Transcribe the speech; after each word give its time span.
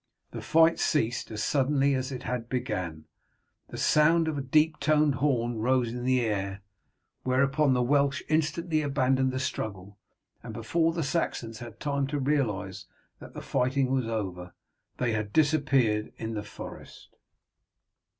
The 0.31 0.41
fight 0.41 0.79
ceased 0.79 1.29
as 1.29 1.43
suddenly 1.43 1.93
as 1.93 2.11
it 2.11 2.25
began. 2.49 3.05
The 3.67 3.77
sound 3.77 4.27
of 4.27 4.35
a 4.35 4.41
deep 4.41 4.79
toned 4.79 5.13
horn 5.21 5.59
rose 5.59 5.93
in 5.93 6.05
the 6.05 6.21
air, 6.21 6.63
whereupon 7.21 7.75
the 7.75 7.83
Welsh 7.83 8.23
instantly 8.27 8.81
abandoned 8.81 9.31
the 9.31 9.37
struggle, 9.39 9.99
and 10.41 10.55
before 10.55 10.91
the 10.91 11.03
Saxons 11.03 11.59
had 11.59 11.79
time 11.79 12.07
to 12.07 12.17
realize 12.17 12.87
that 13.19 13.35
the 13.35 13.43
fighting 13.43 13.91
was 13.91 14.07
over, 14.07 14.53
they 14.97 15.11
had 15.11 15.31
disappeared 15.31 16.11
in 16.17 16.33
the 16.33 16.41
forest. 16.41 17.09